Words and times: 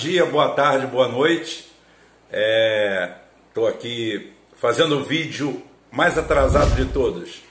dia, 0.00 0.24
boa 0.24 0.48
tarde, 0.48 0.86
boa 0.86 1.08
noite. 1.08 1.70
Estou 3.48 3.68
é, 3.68 3.70
aqui 3.70 4.32
fazendo 4.56 4.98
o 4.98 5.04
vídeo 5.04 5.62
mais 5.90 6.16
atrasado 6.16 6.74
de 6.74 6.86
todos, 6.86 7.42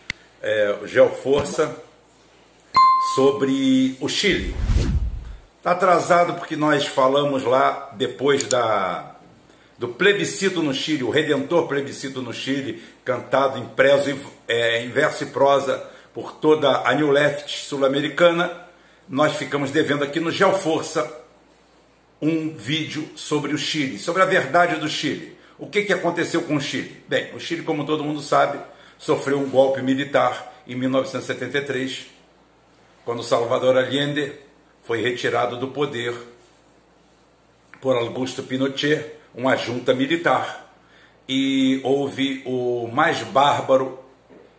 é, 0.41 0.75
Geoforça, 0.85 1.75
sobre 3.13 3.95
o 4.01 4.09
Chile. 4.09 4.55
Está 5.57 5.73
atrasado 5.73 6.33
porque 6.39 6.55
nós 6.55 6.87
falamos 6.87 7.43
lá 7.43 7.91
depois 7.95 8.45
da, 8.45 9.15
do 9.77 9.89
plebiscito 9.89 10.63
no 10.63 10.73
Chile, 10.73 11.03
o 11.03 11.11
redentor 11.11 11.67
plebiscito 11.67 12.19
no 12.19 12.33
Chile, 12.33 12.83
cantado 13.05 13.59
em, 13.59 13.69
é, 14.47 14.83
em 14.83 14.89
verso 14.89 15.23
e 15.23 15.27
prosa 15.27 15.87
por 16.15 16.31
toda 16.31 16.81
a 16.81 16.95
New 16.95 17.11
Left 17.11 17.63
sul-americana. 17.63 18.51
Nós 19.07 19.35
ficamos 19.35 19.69
devendo 19.69 20.03
aqui 20.03 20.19
no 20.19 20.31
Geoforça 20.31 21.19
um 22.21 22.53
vídeo 22.53 23.09
sobre 23.15 23.53
o 23.53 23.57
Chile, 23.57 23.97
sobre 23.97 24.21
a 24.21 24.25
verdade 24.25 24.75
do 24.75 24.89
Chile. 24.89 25.37
O 25.57 25.67
que, 25.67 25.83
que 25.83 25.93
aconteceu 25.93 26.41
com 26.43 26.55
o 26.55 26.61
Chile? 26.61 27.03
Bem, 27.07 27.33
o 27.33 27.39
Chile, 27.39 27.63
como 27.63 27.85
todo 27.85 28.03
mundo 28.03 28.21
sabe, 28.21 28.59
sofreu 28.97 29.39
um 29.39 29.49
golpe 29.49 29.81
militar 29.81 30.53
em 30.67 30.75
1973, 30.75 32.07
quando 33.05 33.23
Salvador 33.23 33.77
Allende 33.77 34.33
foi 34.83 35.01
retirado 35.01 35.57
do 35.57 35.69
poder 35.69 36.13
por 37.81 37.95
Augusto 37.95 38.43
Pinochet, 38.43 39.13
uma 39.33 39.55
junta 39.55 39.93
militar, 39.93 40.73
e 41.27 41.79
houve 41.83 42.41
o 42.45 42.89
mais 42.91 43.21
bárbaro 43.23 43.99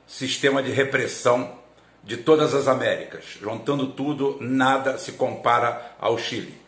sistema 0.07 0.63
de 0.63 0.71
repressão 0.71 1.59
de 2.03 2.17
todas 2.17 2.55
as 2.55 2.69
Américas. 2.69 3.25
Juntando 3.41 3.89
tudo, 3.89 4.39
nada 4.41 4.97
se 4.97 5.13
compara 5.13 5.95
ao 5.99 6.17
Chile 6.17 6.60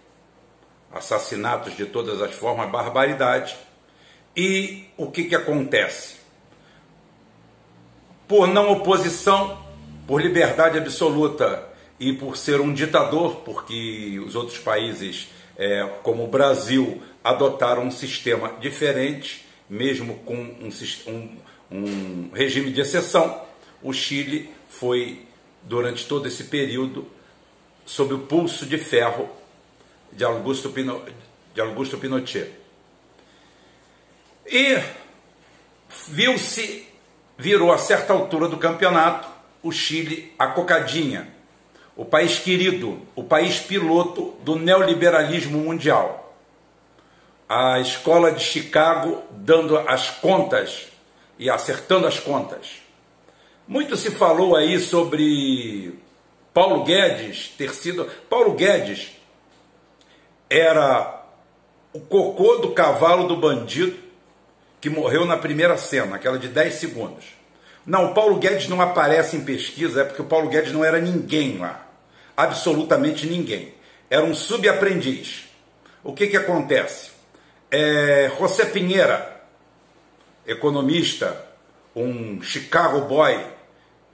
assassinatos 0.92 1.76
de 1.76 1.86
todas 1.86 2.20
as 2.20 2.34
formas, 2.34 2.70
barbaridade. 2.70 3.56
E 4.36 4.84
o 4.96 5.10
que, 5.10 5.24
que 5.24 5.34
acontece? 5.34 6.16
Por 8.28 8.46
não 8.46 8.70
oposição, 8.70 9.62
por 10.06 10.20
liberdade 10.20 10.78
absoluta 10.78 11.68
e 11.98 12.12
por 12.12 12.36
ser 12.36 12.60
um 12.60 12.72
ditador, 12.72 13.36
porque 13.36 14.20
os 14.24 14.34
outros 14.34 14.58
países, 14.58 15.28
é, 15.56 15.88
como 16.02 16.24
o 16.24 16.28
Brasil, 16.28 17.02
adotaram 17.22 17.84
um 17.84 17.90
sistema 17.90 18.54
diferente, 18.60 19.46
mesmo 19.68 20.16
com 20.24 20.34
um, 20.34 20.70
um, 21.06 21.36
um 21.70 22.30
regime 22.32 22.70
de 22.70 22.80
exceção, 22.80 23.42
o 23.82 23.92
Chile 23.92 24.50
foi, 24.68 25.26
durante 25.62 26.06
todo 26.06 26.26
esse 26.26 26.44
período, 26.44 27.06
sob 27.84 28.14
o 28.14 28.20
pulso 28.20 28.64
de 28.66 28.78
ferro 28.78 29.28
de 30.12 30.24
Augusto, 30.24 30.70
Pino, 30.70 31.02
de 31.54 31.60
Augusto 31.60 31.98
Pinochet. 31.98 32.50
E 34.46 34.80
viu-se, 36.08 36.86
virou 37.38 37.72
a 37.72 37.78
certa 37.78 38.12
altura 38.12 38.48
do 38.48 38.58
campeonato, 38.58 39.28
o 39.62 39.70
Chile 39.70 40.32
a 40.38 40.48
cocadinha, 40.48 41.28
o 41.96 42.04
país 42.04 42.38
querido, 42.38 43.00
o 43.14 43.22
país 43.22 43.60
piloto 43.60 44.34
do 44.42 44.56
neoliberalismo 44.56 45.58
mundial. 45.58 46.36
A 47.48 47.80
escola 47.80 48.32
de 48.32 48.42
Chicago 48.42 49.22
dando 49.30 49.78
as 49.78 50.10
contas 50.10 50.88
e 51.38 51.50
acertando 51.50 52.06
as 52.06 52.18
contas. 52.18 52.82
Muito 53.68 53.96
se 53.96 54.10
falou 54.10 54.56
aí 54.56 54.78
sobre 54.80 55.98
Paulo 56.52 56.84
Guedes 56.84 57.48
ter 57.56 57.74
sido. 57.74 58.06
Paulo 58.28 58.54
Guedes 58.54 59.10
era 60.52 61.24
o 61.94 62.00
cocô 62.00 62.58
do 62.58 62.72
cavalo 62.72 63.26
do 63.26 63.36
bandido 63.36 63.96
que 64.80 64.90
morreu 64.90 65.24
na 65.24 65.38
primeira 65.38 65.78
cena, 65.78 66.16
aquela 66.16 66.38
de 66.38 66.48
10 66.48 66.74
segundos. 66.74 67.24
Não, 67.86 68.10
o 68.10 68.14
Paulo 68.14 68.38
Guedes 68.38 68.68
não 68.68 68.80
aparece 68.80 69.36
em 69.36 69.44
pesquisa, 69.44 70.02
é 70.02 70.04
porque 70.04 70.20
o 70.20 70.26
Paulo 70.26 70.50
Guedes 70.50 70.72
não 70.72 70.84
era 70.84 71.00
ninguém 71.00 71.56
lá. 71.56 71.88
Absolutamente 72.36 73.26
ninguém. 73.26 73.72
Era 74.10 74.24
um 74.24 74.34
subaprendiz. 74.34 75.48
O 76.04 76.12
que, 76.12 76.26
que 76.26 76.36
acontece? 76.36 77.12
É, 77.70 78.30
José 78.38 78.66
Pinheira, 78.66 79.42
economista, 80.46 81.46
um 81.96 82.42
Chicago 82.42 83.02
boy, 83.02 83.40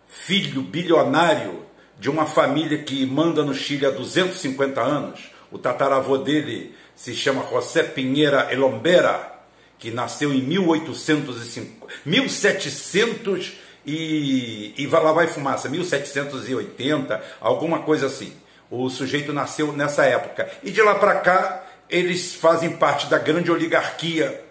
filho 0.06 0.62
bilionário 0.62 1.66
de 1.98 2.08
uma 2.08 2.26
família 2.26 2.78
que 2.78 3.04
manda 3.04 3.42
no 3.42 3.52
Chile 3.52 3.86
há 3.86 3.90
250 3.90 4.80
anos, 4.80 5.30
o 5.50 5.58
tataravô 5.58 6.18
dele 6.18 6.74
se 6.94 7.14
chama 7.14 7.46
José 7.50 7.82
Pinheira 7.82 8.48
Elombera, 8.52 9.36
que 9.78 9.90
nasceu 9.90 10.32
em 10.32 10.42
1805, 10.42 11.88
1700 12.04 13.52
e, 13.86 14.74
e 14.76 14.86
lá 14.86 15.12
vai 15.12 15.26
fumaça, 15.26 15.68
1780, 15.68 17.22
alguma 17.40 17.80
coisa 17.80 18.06
assim. 18.06 18.32
O 18.70 18.90
sujeito 18.90 19.32
nasceu 19.32 19.72
nessa 19.72 20.04
época. 20.04 20.50
E 20.62 20.70
de 20.70 20.82
lá 20.82 20.96
para 20.96 21.20
cá, 21.20 21.64
eles 21.88 22.34
fazem 22.34 22.76
parte 22.76 23.06
da 23.06 23.18
grande 23.18 23.50
oligarquia 23.50 24.44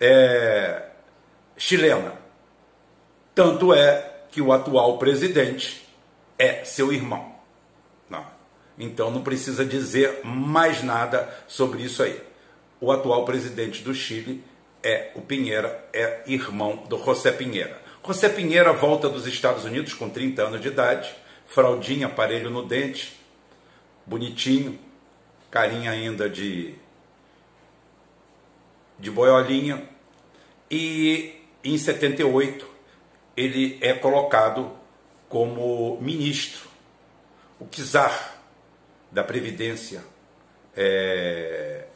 é, 0.00 0.82
chilena. 1.56 2.12
Tanto 3.34 3.74
é 3.74 4.12
que 4.30 4.40
o 4.40 4.52
atual 4.52 4.96
presidente 4.96 5.86
é 6.38 6.64
seu 6.64 6.92
irmão. 6.92 7.35
Então 8.78 9.10
não 9.10 9.22
precisa 9.22 9.64
dizer 9.64 10.20
mais 10.24 10.82
nada 10.82 11.28
sobre 11.48 11.82
isso 11.82 12.02
aí. 12.02 12.20
O 12.80 12.92
atual 12.92 13.24
presidente 13.24 13.82
do 13.82 13.94
Chile 13.94 14.44
é 14.82 15.10
o 15.14 15.20
Pinheira, 15.20 15.88
é 15.92 16.22
irmão 16.26 16.84
do 16.88 16.98
José 17.02 17.32
Pinheira. 17.32 17.80
José 18.06 18.28
Pinheira 18.28 18.72
volta 18.72 19.08
dos 19.08 19.26
Estados 19.26 19.64
Unidos 19.64 19.94
com 19.94 20.08
30 20.08 20.42
anos 20.42 20.60
de 20.60 20.68
idade, 20.68 21.14
fraldinha, 21.46 22.06
aparelho 22.06 22.50
no 22.50 22.64
dente, 22.64 23.18
bonitinho, 24.04 24.78
carinha 25.50 25.90
ainda 25.90 26.28
de 26.28 26.74
de 28.98 29.10
boiolinha, 29.10 29.86
e 30.70 31.34
em 31.62 31.76
78 31.76 32.66
ele 33.36 33.78
é 33.82 33.92
colocado 33.92 34.72
como 35.28 35.98
ministro, 36.00 36.68
o 37.60 37.66
czar 37.66 38.35
da 39.10 39.22
Previdência 39.24 40.02
é, 40.76 41.86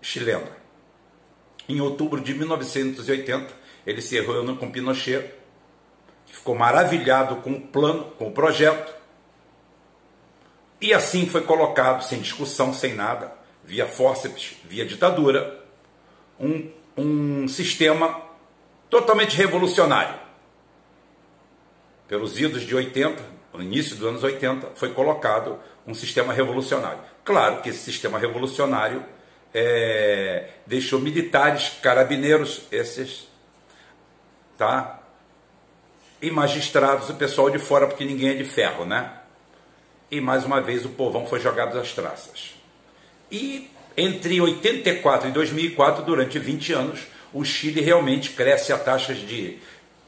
chilena. 0.00 0.56
Em 1.68 1.80
outubro 1.80 2.20
de 2.20 2.34
1980, 2.34 3.52
ele 3.86 4.00
se 4.00 4.20
reuniu 4.20 4.56
com 4.56 4.70
Pinochet, 4.70 5.32
que 6.26 6.34
ficou 6.34 6.54
maravilhado 6.54 7.36
com 7.36 7.52
o 7.52 7.60
plano, 7.60 8.04
com 8.12 8.28
o 8.28 8.32
projeto, 8.32 8.94
e 10.80 10.92
assim 10.92 11.26
foi 11.26 11.42
colocado, 11.42 12.02
sem 12.02 12.20
discussão, 12.20 12.72
sem 12.72 12.94
nada, 12.94 13.32
via 13.64 13.86
fórceps, 13.86 14.56
via 14.64 14.84
ditadura, 14.84 15.64
um, 16.38 16.70
um 16.96 17.48
sistema 17.48 18.22
totalmente 18.90 19.36
revolucionário. 19.36 20.18
Pelos 22.06 22.38
idos 22.38 22.62
de 22.62 22.74
80, 22.74 23.35
no 23.56 23.62
início 23.62 23.96
dos 23.96 24.08
anos 24.08 24.22
80, 24.22 24.72
foi 24.74 24.90
colocado 24.90 25.58
um 25.86 25.94
sistema 25.94 26.32
revolucionário. 26.32 27.00
Claro 27.24 27.62
que 27.62 27.70
esse 27.70 27.78
sistema 27.78 28.18
revolucionário 28.18 29.04
é, 29.54 30.48
deixou 30.66 31.00
militares, 31.00 31.72
carabineiros, 31.82 32.62
esses, 32.70 33.26
tá? 34.58 35.00
E 36.20 36.30
magistrados, 36.30 37.08
o 37.10 37.14
pessoal 37.14 37.50
de 37.50 37.58
fora, 37.58 37.86
porque 37.86 38.04
ninguém 38.04 38.30
é 38.30 38.34
de 38.34 38.44
ferro, 38.44 38.84
né? 38.84 39.12
E 40.10 40.20
mais 40.20 40.44
uma 40.44 40.60
vez 40.60 40.84
o 40.84 40.90
povão 40.90 41.26
foi 41.26 41.40
jogado 41.40 41.78
às 41.78 41.92
traças. 41.92 42.54
E 43.30 43.70
entre 43.96 44.40
84 44.40 45.28
e 45.28 45.32
2004, 45.32 46.04
durante 46.04 46.38
20 46.38 46.72
anos, 46.72 47.00
o 47.32 47.44
Chile 47.44 47.80
realmente 47.80 48.30
cresce 48.30 48.72
a 48.72 48.78
taxas 48.78 49.18
de 49.18 49.58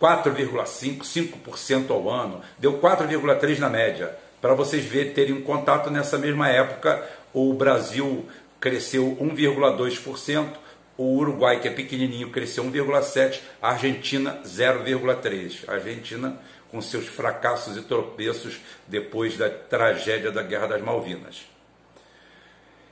4,5%, 0.01 1.01
5% 1.01 1.91
ao 1.91 2.09
ano, 2.09 2.41
deu 2.59 2.79
4,3% 2.79 3.59
na 3.59 3.69
média. 3.69 4.17
Para 4.41 4.55
vocês 4.55 4.85
verem, 4.85 5.13
terem 5.13 5.35
um 5.35 5.43
contato, 5.43 5.91
nessa 5.91 6.17
mesma 6.17 6.49
época, 6.49 7.05
o 7.33 7.53
Brasil 7.53 8.27
cresceu 8.61 9.17
1,2%, 9.21 10.49
o 10.97 11.17
Uruguai, 11.17 11.61
que 11.61 11.69
é 11.69 11.71
pequenininho, 11.71 12.31
cresceu 12.31 12.65
1,7%, 12.65 13.41
a 13.63 13.71
Argentina 13.71 14.41
0,3%. 14.45 15.69
A 15.69 15.75
Argentina 15.75 16.39
com 16.71 16.81
seus 16.83 17.07
fracassos 17.07 17.77
e 17.77 17.83
tropeços 17.83 18.61
depois 18.87 19.37
da 19.37 19.49
tragédia 19.49 20.31
da 20.31 20.43
Guerra 20.43 20.67
das 20.67 20.83
Malvinas. 20.83 21.47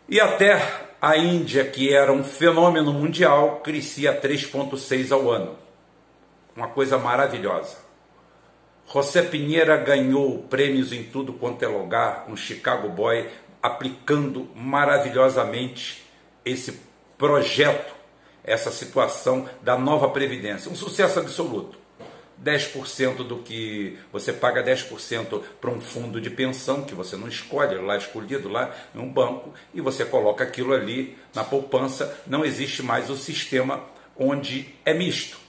E 0.08 0.20
até 0.20 0.81
a 1.00 1.17
Índia, 1.17 1.64
que 1.64 1.93
era 1.93 2.12
um 2.12 2.25
fenômeno 2.25 2.93
mundial, 2.93 3.61
crescia 3.61 4.19
3,6% 4.19 5.12
ao 5.12 5.31
ano. 5.31 5.65
Uma 6.56 6.69
coisa 6.69 6.97
maravilhosa. 6.97 7.76
José 8.91 9.23
Pinheira 9.23 9.76
ganhou 9.76 10.38
prêmios 10.44 10.93
em 10.93 11.03
tudo 11.03 11.32
quanto 11.32 11.62
é 11.62 11.69
lugar, 11.69 12.25
um 12.29 12.37
Chicago 12.37 12.88
Boy 12.88 13.29
aplicando 13.62 14.49
maravilhosamente 14.55 16.06
esse 16.44 16.81
projeto, 17.19 17.94
essa 18.44 18.70
situação 18.70 19.49
da 19.61 19.76
nova 19.76 20.08
Previdência. 20.08 20.70
Um 20.70 20.76
sucesso 20.76 21.19
absoluto. 21.19 21.79
10% 22.43 23.26
do 23.26 23.38
que 23.38 23.99
você 24.12 24.32
paga 24.32 24.62
10% 24.62 25.43
para 25.61 25.70
um 25.70 25.81
fundo 25.81 26.20
de 26.20 26.31
pensão 26.31 26.85
que 26.85 26.94
você 26.94 27.17
não 27.17 27.29
escolhe, 27.29 27.75
lá 27.76 27.97
escolhido 27.97 28.49
lá 28.49 28.75
em 28.94 28.99
um 28.99 29.11
banco, 29.11 29.53
e 29.75 29.81
você 29.81 30.05
coloca 30.05 30.44
aquilo 30.44 30.73
ali 30.73 31.19
na 31.35 31.43
poupança, 31.43 32.19
não 32.26 32.44
existe 32.44 32.82
mais 32.82 33.11
o 33.11 33.17
sistema 33.17 33.82
onde 34.17 34.75
é 34.85 34.94
misto. 34.94 35.45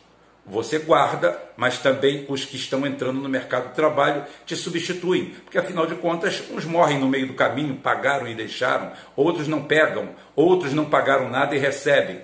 Você 0.50 0.80
guarda, 0.80 1.38
mas 1.58 1.78
também 1.80 2.26
os 2.30 2.46
que 2.46 2.56
estão 2.56 2.88
entrando 2.88 3.20
no 3.20 3.28
mercado 3.28 3.68
de 3.68 3.76
trabalho 3.76 4.24
te 4.46 4.56
substituem, 4.56 5.36
porque 5.44 5.58
afinal 5.58 5.86
de 5.86 5.96
contas, 5.96 6.42
uns 6.50 6.64
morrem 6.64 6.98
no 6.98 7.10
meio 7.10 7.28
do 7.28 7.34
caminho, 7.34 7.76
pagaram 7.76 8.26
e 8.30 8.34
deixaram, 8.34 8.94
outros 9.14 9.46
não 9.46 9.64
pegam, 9.64 10.16
outros 10.34 10.72
não 10.72 10.86
pagaram 10.86 11.30
nada 11.30 11.54
e 11.54 11.60
recebem. 11.60 12.22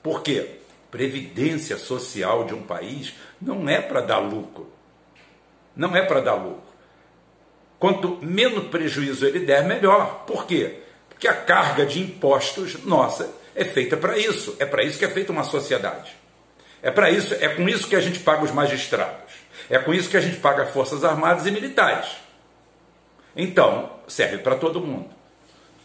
Por 0.00 0.22
quê? 0.22 0.58
Previdência 0.88 1.76
social 1.76 2.44
de 2.44 2.54
um 2.54 2.62
país 2.62 3.14
não 3.42 3.68
é 3.68 3.80
para 3.80 4.00
dar 4.00 4.18
lucro. 4.18 4.72
Não 5.74 5.96
é 5.96 6.02
para 6.02 6.20
dar 6.20 6.34
lucro. 6.34 6.62
Quanto 7.76 8.18
menos 8.22 8.68
prejuízo 8.68 9.26
ele 9.26 9.40
der, 9.40 9.64
melhor. 9.64 10.24
Por 10.26 10.46
quê? 10.46 10.78
Porque 11.08 11.26
a 11.26 11.34
carga 11.34 11.84
de 11.84 12.00
impostos 12.00 12.84
nossa 12.84 13.34
é 13.52 13.64
feita 13.64 13.96
para 13.96 14.16
isso. 14.16 14.54
É 14.60 14.64
para 14.64 14.84
isso 14.84 14.96
que 14.96 15.04
é 15.04 15.10
feita 15.10 15.32
uma 15.32 15.42
sociedade. 15.42 16.23
É 16.84 16.90
para 16.90 17.10
isso, 17.10 17.32
é 17.40 17.48
com 17.48 17.66
isso 17.66 17.88
que 17.88 17.96
a 17.96 18.00
gente 18.00 18.18
paga 18.18 18.44
os 18.44 18.50
magistrados. 18.50 19.32
É 19.70 19.78
com 19.78 19.94
isso 19.94 20.10
que 20.10 20.18
a 20.18 20.20
gente 20.20 20.36
paga 20.36 20.66
forças 20.66 21.02
armadas 21.02 21.46
e 21.46 21.50
militares. 21.50 22.10
Então, 23.34 23.90
serve 24.06 24.36
para 24.36 24.54
todo 24.54 24.82
mundo. 24.82 25.08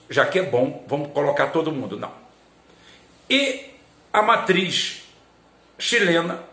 Já 0.10 0.26
que 0.26 0.40
é 0.40 0.44
bom, 0.44 0.84
vamos 0.86 1.14
colocar 1.14 1.48
todo 1.48 1.72
mundo. 1.72 1.98
Não. 1.98 2.12
E 3.30 3.68
a 4.12 4.22
matriz 4.22 5.04
chilena, 5.78 6.44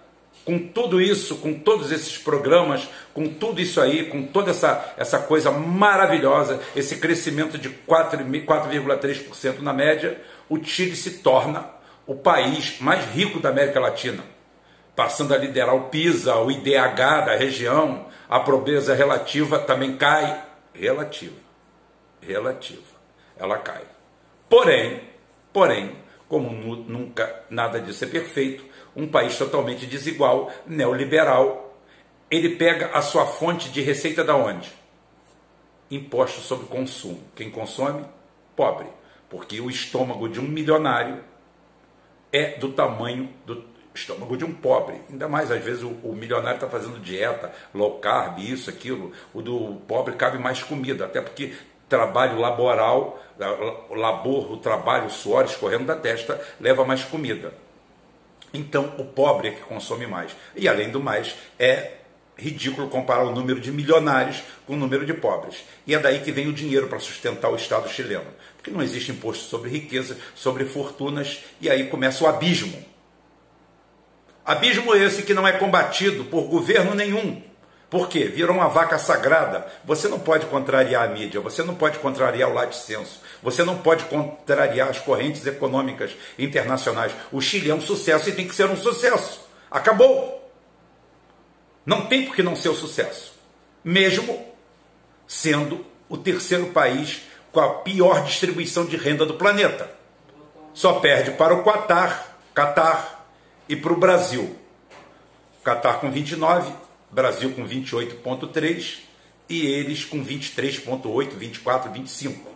com 0.45 0.61
tudo 0.61 1.01
isso, 1.01 1.39
com 1.39 1.59
todos 1.59 1.91
esses 1.91 2.17
programas, 2.17 2.89
com 3.13 3.27
tudo 3.27 3.61
isso 3.61 3.81
aí, 3.81 4.05
com 4.05 4.29
toda 4.29 4.53
essa, 4.53 4.95
essa 4.97 5.19
coisa 5.19 5.51
maravilhosa, 5.51 6.63
esse 6.77 6.99
crescimento 6.99 7.59
de 7.59 7.69
4,3% 7.69 9.59
na 9.59 9.73
média, 9.73 10.21
o 10.49 10.63
Chile 10.63 10.95
se 10.95 11.19
torna 11.19 11.69
o 12.07 12.15
país 12.15 12.77
mais 12.79 13.05
rico 13.07 13.41
da 13.41 13.49
América 13.49 13.81
Latina 13.81 14.36
passando 14.97 15.35
a 15.35 15.37
liderar 15.37 15.75
o 15.77 15.91
PISA, 15.91 16.37
o 16.37 16.51
IDH 16.51 17.27
da 17.27 17.37
região, 17.37 18.07
a 18.29 18.41
pobreza 18.41 18.95
relativa 18.95 19.59
também 19.59 19.97
cai. 19.97 20.43
Relativa. 20.73 21.37
Relativa. 22.21 22.97
Ela 23.37 23.59
cai. 23.59 23.83
Porém, 24.49 25.03
porém, 25.53 25.95
como 26.29 26.51
nunca 26.77 27.45
nada 27.51 27.79
disso 27.79 28.05
é 28.05 28.09
perfeito, 28.09 28.65
um 28.97 29.07
país 29.07 29.37
totalmente 29.37 29.87
desigual, 29.87 30.51
neoliberal, 30.67 31.77
ele 32.31 32.57
pega 32.57 32.91
a 32.93 33.03
sua 33.03 33.27
fonte 33.27 33.69
de 33.69 33.83
receita 33.83 34.25
da 34.25 34.35
onde? 34.35 34.73
Imposto 35.91 36.41
sobre 36.41 36.67
consumo. 36.67 37.23
Quem 37.37 37.51
consome? 37.51 38.05
Pobre. 38.57 38.89
Porque 39.29 39.61
o 39.61 39.69
estômago 39.69 40.29
de 40.29 40.41
um 40.41 40.49
milionário 40.49 41.23
é 42.33 42.57
do 42.57 42.73
tamanho 42.73 43.29
do 43.45 43.76
estômago 43.97 44.37
de 44.37 44.45
um 44.45 44.53
pobre. 44.53 45.01
Ainda 45.11 45.29
mais, 45.29 45.51
às 45.51 45.63
vezes, 45.63 45.83
o, 45.83 45.89
o 46.03 46.15
milionário 46.15 46.57
está 46.57 46.69
fazendo 46.69 47.01
dieta, 47.01 47.53
low 47.75 47.99
carb, 47.99 48.39
isso, 48.39 48.71
aquilo. 48.71 49.13
O 49.35 49.43
do 49.43 49.77
pobre 49.89 50.15
cabe 50.15 50.39
mais 50.39 50.63
comida, 50.63 51.07
até 51.07 51.21
porque 51.21 51.55
trabalho 51.89 52.39
laboral, 52.39 53.23
labor, 53.91 54.53
o 54.53 54.57
trabalho, 54.59 55.07
o 55.07 55.11
suor 55.11 55.45
escorrendo 55.45 55.85
da 55.85 55.97
testa, 55.97 56.41
leva 56.61 56.85
mais 56.85 57.05
comida. 57.05 57.53
Então, 58.53 58.95
o 58.99 59.05
pobre 59.05 59.49
é 59.49 59.51
que 59.53 59.63
consome 59.63 60.07
mais. 60.07 60.35
E, 60.55 60.69
além 60.69 60.91
do 60.91 61.01
mais, 61.01 61.35
é 61.59 61.93
ridículo 62.39 62.89
comparar 62.89 63.25
o 63.25 63.35
número 63.35 63.61
de 63.61 63.73
milionários 63.73 64.43
com 64.67 64.75
o 64.75 64.77
número 64.77 65.07
de 65.07 65.15
pobres. 65.15 65.65
E 65.87 65.95
é 65.95 65.99
daí 65.99 66.21
que 66.21 66.33
vem 66.33 66.49
o 66.49 66.53
dinheiro 66.53 66.87
para 66.87 66.99
sustentar 66.99 67.51
o 67.51 67.57
Estado 67.57 67.89
chileno. 67.89 68.27
Porque 68.57 68.71
não 68.71 68.83
existe 68.83 69.11
imposto 69.11 69.45
sobre 69.45 69.71
riqueza, 69.71 70.19
sobre 70.35 70.65
fortunas, 70.65 71.45
e 71.61 71.71
aí 71.71 71.89
começa 71.89 72.25
o 72.25 72.27
abismo 72.27 72.96
Abismo 74.47 74.95
esse 74.95 75.25
que 75.25 75.35
não 75.35 75.47
é 75.47 75.51
combatido 75.51 76.25
por 76.27 76.43
governo 76.43 76.95
nenhum. 76.95 77.43
Por 77.91 78.09
quê? 78.09 78.25
Virou 78.25 78.55
uma 78.55 78.69
vaca 78.69 78.97
sagrada. 78.97 79.67
Você 79.85 80.07
não 80.07 80.21
pode 80.21 80.47
contrariar 80.47 81.03
a 81.03 81.09
mídia, 81.09 81.41
você 81.41 81.65
não 81.65 81.75
pode 81.75 81.99
contrariar 81.99 82.49
o 82.49 82.55
laticínio, 82.55 83.05
você 83.43 83.65
não 83.65 83.79
pode 83.79 84.05
contrariar 84.05 84.89
as 84.89 85.01
correntes 85.01 85.45
econômicas 85.45 86.13
internacionais. 86.39 87.13
O 87.33 87.41
Chile 87.41 87.71
é 87.71 87.75
um 87.75 87.81
sucesso 87.81 88.29
e 88.29 88.33
tem 88.33 88.47
que 88.47 88.55
ser 88.55 88.71
um 88.71 88.77
sucesso. 88.77 89.49
Acabou. 89.69 90.49
Não 91.85 92.07
tem 92.07 92.25
por 92.25 92.37
que 92.37 92.43
não 92.43 92.55
ser 92.55 92.69
um 92.69 92.75
sucesso. 92.75 93.33
Mesmo 93.83 94.47
sendo 95.27 95.85
o 96.09 96.17
terceiro 96.17 96.67
país 96.67 97.23
com 97.51 97.59
a 97.59 97.75
pior 97.81 98.23
distribuição 98.23 98.85
de 98.85 98.97
renda 98.97 99.27
do 99.27 99.35
planeta. 99.35 99.91
Só 100.73 101.01
perde 101.01 101.33
para 101.33 101.55
o 101.55 101.65
Qatar, 101.65 102.37
Qatar, 102.55 103.16
e 103.69 103.77
para 103.77 103.93
o 103.93 103.97
Brasil. 103.97 104.57
Catar 105.63 106.01
com 106.01 106.11
29, 106.11 106.73
Brasil 107.11 107.53
com 107.53 107.67
28,3 107.67 108.99
e 109.49 109.67
eles 109.67 110.05
com 110.05 110.25
23,8, 110.25 111.31
24, 111.31 111.91
25. 111.91 112.51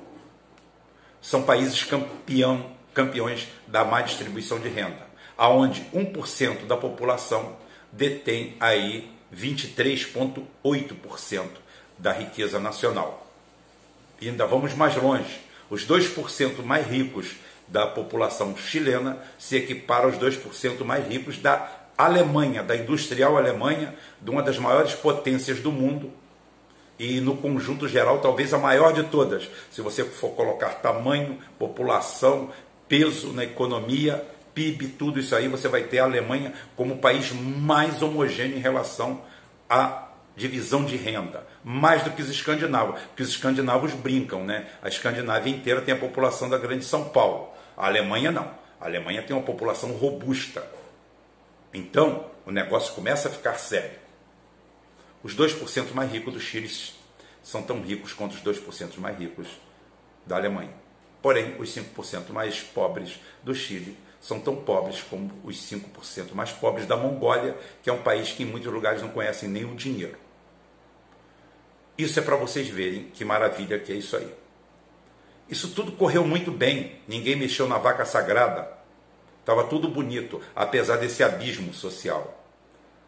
São 1.20 1.42
países 1.42 1.82
campeão, 1.84 2.70
campeões 2.94 3.48
da 3.66 3.84
má 3.84 4.02
distribuição 4.02 4.58
de 4.58 4.68
renda, 4.68 5.06
aonde 5.36 5.84
1% 5.92 6.66
da 6.66 6.76
população 6.76 7.56
detém 7.92 8.56
aí 8.60 9.10
23,8% 9.34 11.48
da 11.98 12.12
riqueza 12.12 12.58
nacional. 12.58 13.26
E 14.20 14.28
ainda 14.28 14.46
vamos 14.46 14.74
mais 14.74 14.96
longe. 14.96 15.40
Os 15.68 15.86
2% 15.86 16.62
mais 16.62 16.86
ricos 16.86 17.34
da 17.70 17.86
população 17.86 18.56
chilena 18.56 19.18
se 19.38 19.56
equipara 19.56 20.06
aos 20.06 20.16
2% 20.16 20.84
mais 20.84 21.06
ricos 21.06 21.38
da 21.38 21.68
Alemanha, 21.96 22.62
da 22.62 22.74
industrial 22.74 23.36
Alemanha, 23.36 23.94
de 24.20 24.30
uma 24.30 24.42
das 24.42 24.58
maiores 24.58 24.94
potências 24.94 25.60
do 25.60 25.70
mundo 25.70 26.12
e 26.98 27.20
no 27.20 27.36
conjunto 27.36 27.88
geral 27.88 28.18
talvez 28.18 28.52
a 28.52 28.58
maior 28.58 28.92
de 28.92 29.04
todas. 29.04 29.48
Se 29.70 29.80
você 29.80 30.04
for 30.04 30.30
colocar 30.30 30.70
tamanho, 30.80 31.38
população, 31.58 32.50
peso 32.88 33.32
na 33.32 33.44
economia, 33.44 34.24
PIB, 34.54 34.88
tudo 34.88 35.20
isso 35.20 35.34
aí, 35.34 35.48
você 35.48 35.68
vai 35.68 35.84
ter 35.84 36.00
a 36.00 36.04
Alemanha 36.04 36.52
como 36.76 36.94
o 36.94 36.98
país 36.98 37.32
mais 37.32 38.02
homogêneo 38.02 38.56
em 38.56 38.60
relação 38.60 39.22
à 39.68 40.08
divisão 40.36 40.84
de 40.84 40.96
renda, 40.96 41.46
mais 41.62 42.02
do 42.02 42.10
que 42.10 42.22
os 42.22 42.30
escandinavos, 42.30 43.00
porque 43.08 43.22
os 43.22 43.28
escandinavos 43.28 43.92
brincam, 43.92 44.44
né? 44.44 44.66
A 44.82 44.88
Escandinávia 44.88 45.52
inteira 45.52 45.82
tem 45.82 45.94
a 45.94 45.98
população 45.98 46.48
da 46.48 46.56
grande 46.56 46.84
São 46.84 47.04
Paulo. 47.04 47.49
A 47.80 47.86
Alemanha 47.86 48.30
não. 48.30 48.54
A 48.78 48.84
Alemanha 48.84 49.22
tem 49.22 49.34
uma 49.34 49.42
população 49.42 49.92
robusta. 49.92 50.70
Então, 51.72 52.30
o 52.44 52.50
negócio 52.50 52.92
começa 52.94 53.28
a 53.28 53.30
ficar 53.30 53.54
sério. 53.54 53.98
Os 55.22 55.34
2% 55.34 55.94
mais 55.94 56.12
ricos 56.12 56.34
do 56.34 56.38
Chile 56.38 56.70
são 57.42 57.62
tão 57.62 57.80
ricos 57.80 58.12
quanto 58.12 58.34
os 58.34 58.42
2% 58.42 58.98
mais 58.98 59.18
ricos 59.18 59.48
da 60.26 60.36
Alemanha. 60.36 60.74
Porém, 61.22 61.56
os 61.58 61.74
5% 61.74 62.28
mais 62.32 62.60
pobres 62.60 63.18
do 63.42 63.54
Chile 63.54 63.96
são 64.20 64.38
tão 64.38 64.56
pobres 64.56 65.00
como 65.00 65.32
os 65.42 65.56
5% 65.56 66.34
mais 66.34 66.52
pobres 66.52 66.84
da 66.84 66.98
Mongólia, 66.98 67.56
que 67.82 67.88
é 67.88 67.92
um 67.94 68.02
país 68.02 68.30
que 68.30 68.42
em 68.42 68.46
muitos 68.46 68.70
lugares 68.70 69.00
não 69.00 69.08
conhecem 69.08 69.48
nem 69.48 69.64
o 69.64 69.74
dinheiro. 69.74 70.18
Isso 71.96 72.18
é 72.18 72.22
para 72.22 72.36
vocês 72.36 72.68
verem 72.68 73.04
que 73.04 73.24
maravilha 73.24 73.78
que 73.78 73.90
é 73.90 73.96
isso 73.96 74.18
aí. 74.18 74.30
Isso 75.50 75.74
tudo 75.74 75.92
correu 75.92 76.24
muito 76.24 76.52
bem, 76.52 77.00
ninguém 77.08 77.34
mexeu 77.34 77.66
na 77.66 77.76
vaca 77.76 78.04
sagrada. 78.04 78.70
Estava 79.40 79.64
tudo 79.64 79.88
bonito, 79.88 80.40
apesar 80.54 80.96
desse 80.96 81.24
abismo 81.24 81.74
social, 81.74 82.44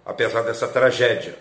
apesar 0.04 0.42
dessa 0.42 0.66
tragédia. 0.66 1.38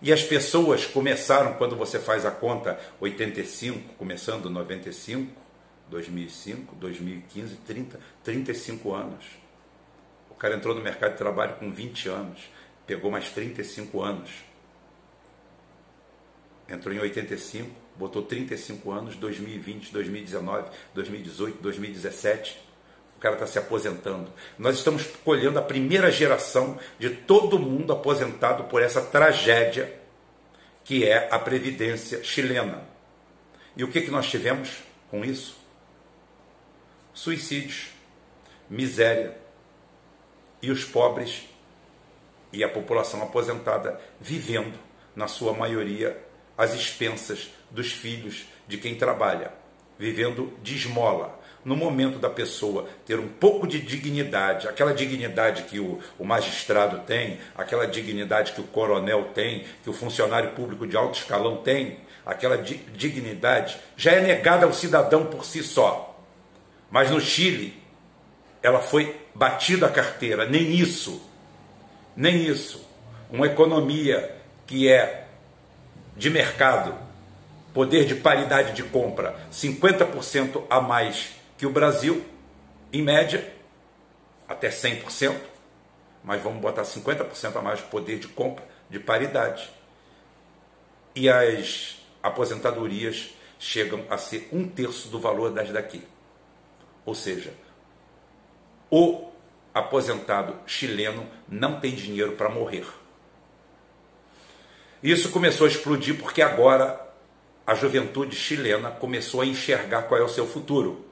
E 0.00 0.12
as 0.12 0.22
pessoas 0.22 0.86
começaram, 0.86 1.54
quando 1.54 1.76
você 1.76 1.98
faz 1.98 2.24
a 2.24 2.30
conta 2.30 2.78
85, 3.00 3.94
começando 3.94 4.48
95, 4.48 5.30
2005, 5.90 6.74
2015, 6.76 7.56
30, 7.56 8.00
35 8.24 8.94
anos. 8.94 9.24
O 10.30 10.34
cara 10.34 10.56
entrou 10.56 10.74
no 10.74 10.82
mercado 10.82 11.12
de 11.12 11.18
trabalho 11.18 11.56
com 11.56 11.70
20 11.70 12.08
anos, 12.08 12.40
pegou 12.86 13.10
mais 13.10 13.30
35 13.30 14.02
anos. 14.02 14.30
Entrou 16.68 16.94
em 16.94 16.98
85, 16.98 17.85
botou 17.98 18.22
35 18.22 18.90
anos, 18.90 19.16
2020, 19.16 19.92
2019, 19.92 20.70
2018, 20.94 21.62
2017. 21.62 22.66
O 23.16 23.20
cara 23.20 23.34
está 23.34 23.46
se 23.46 23.58
aposentando. 23.58 24.30
Nós 24.58 24.76
estamos 24.76 25.06
colhendo 25.24 25.58
a 25.58 25.62
primeira 25.62 26.10
geração 26.10 26.78
de 26.98 27.10
todo 27.10 27.58
mundo 27.58 27.92
aposentado 27.92 28.64
por 28.64 28.82
essa 28.82 29.00
tragédia 29.00 30.00
que 30.84 31.04
é 31.04 31.28
a 31.32 31.38
Previdência 31.38 32.22
chilena. 32.22 32.82
E 33.76 33.82
o 33.82 33.90
que, 33.90 34.02
que 34.02 34.10
nós 34.10 34.28
tivemos 34.28 34.84
com 35.10 35.24
isso? 35.24 35.58
Suicídios, 37.12 37.88
miséria 38.70 39.36
e 40.62 40.70
os 40.70 40.84
pobres 40.84 41.48
e 42.52 42.62
a 42.62 42.68
população 42.68 43.22
aposentada 43.22 44.00
vivendo, 44.20 44.78
na 45.14 45.26
sua 45.26 45.52
maioria, 45.52 46.25
às 46.56 46.74
expensas 46.74 47.50
dos 47.70 47.92
filhos 47.92 48.46
de 48.66 48.78
quem 48.78 48.94
trabalha, 48.94 49.52
vivendo 49.98 50.52
de 50.62 50.74
esmola. 50.76 51.38
No 51.64 51.74
momento 51.74 52.18
da 52.18 52.30
pessoa 52.30 52.88
ter 53.04 53.18
um 53.18 53.26
pouco 53.26 53.66
de 53.66 53.80
dignidade, 53.80 54.68
aquela 54.68 54.94
dignidade 54.94 55.64
que 55.64 55.80
o, 55.80 55.98
o 56.16 56.24
magistrado 56.24 57.00
tem, 57.00 57.40
aquela 57.56 57.86
dignidade 57.86 58.52
que 58.52 58.60
o 58.60 58.64
coronel 58.64 59.30
tem, 59.34 59.64
que 59.82 59.90
o 59.90 59.92
funcionário 59.92 60.52
público 60.52 60.86
de 60.86 60.96
alto 60.96 61.18
escalão 61.18 61.56
tem, 61.56 61.98
aquela 62.24 62.56
di 62.56 62.76
dignidade 62.94 63.78
já 63.96 64.12
é 64.12 64.20
negada 64.20 64.64
ao 64.64 64.72
cidadão 64.72 65.26
por 65.26 65.44
si 65.44 65.62
só. 65.62 66.20
Mas 66.88 67.10
no 67.10 67.20
Chile, 67.20 67.82
ela 68.62 68.80
foi 68.80 69.16
batida 69.34 69.86
a 69.86 69.90
carteira, 69.90 70.46
nem 70.46 70.72
isso, 70.72 71.20
nem 72.16 72.46
isso. 72.46 72.88
Uma 73.30 73.46
economia 73.46 74.36
que 74.66 74.88
é 74.88 75.25
de 76.16 76.30
mercado, 76.30 76.94
poder 77.74 78.06
de 78.06 78.14
paridade 78.14 78.72
de 78.72 78.82
compra 78.82 79.38
50% 79.52 80.64
a 80.70 80.80
mais 80.80 81.34
que 81.58 81.66
o 81.66 81.70
Brasil, 81.70 82.24
em 82.92 83.02
média, 83.02 83.52
até 84.48 84.68
100%, 84.68 85.36
mas 86.24 86.42
vamos 86.42 86.60
botar 86.60 86.82
50% 86.82 87.56
a 87.56 87.62
mais 87.62 87.78
de 87.78 87.84
poder 87.84 88.18
de 88.18 88.28
compra, 88.28 88.64
de 88.88 88.98
paridade. 88.98 89.70
E 91.14 91.28
as 91.28 91.98
aposentadorias 92.22 93.34
chegam 93.58 94.04
a 94.10 94.18
ser 94.18 94.48
um 94.52 94.66
terço 94.66 95.08
do 95.08 95.18
valor 95.18 95.50
das 95.50 95.70
daqui. 95.70 96.02
Ou 97.04 97.14
seja, 97.14 97.54
o 98.90 99.30
aposentado 99.72 100.56
chileno 100.66 101.26
não 101.48 101.78
tem 101.80 101.94
dinheiro 101.94 102.32
para 102.32 102.48
morrer. 102.48 102.86
Isso 105.02 105.30
começou 105.30 105.66
a 105.66 105.70
explodir 105.70 106.18
porque 106.18 106.42
agora 106.42 107.00
a 107.66 107.74
juventude 107.74 108.34
chilena 108.34 108.90
começou 108.90 109.40
a 109.40 109.46
enxergar 109.46 110.02
qual 110.02 110.20
é 110.20 110.24
o 110.24 110.28
seu 110.28 110.46
futuro. 110.46 111.04